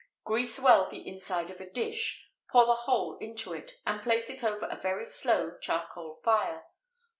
[0.23, 4.43] Grease well the inside of a dish, pour the whole into it, and place it
[4.43, 6.65] over a very slow charcoal fire.